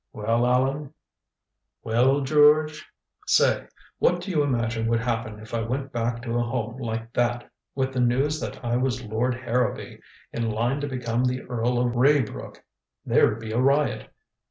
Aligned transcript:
Well, 0.13 0.47
Allan" 0.47 0.95
"Well, 1.83 2.21
George" 2.21 2.87
"Say, 3.27 3.67
what 3.99 4.19
do 4.19 4.31
you 4.31 4.41
imagine 4.41 4.87
would 4.87 5.01
happen 5.01 5.37
if 5.39 5.53
I 5.53 5.61
went 5.61 5.91
back 5.91 6.23
to 6.23 6.39
a 6.39 6.41
home 6.41 6.79
like 6.79 7.13
that 7.13 7.51
with 7.75 7.93
the 7.93 7.99
news 7.99 8.39
that 8.39 8.65
I 8.65 8.77
was 8.77 9.03
Lord 9.05 9.35
Harrowby, 9.35 9.99
in 10.33 10.49
line 10.49 10.81
to 10.81 10.87
become 10.87 11.23
the 11.25 11.43
Earl 11.43 11.77
of 11.77 11.93
Raybrook. 11.95 12.63
There'd 13.05 13.39
be 13.39 13.51
a 13.51 13.59
riot. 13.61 14.09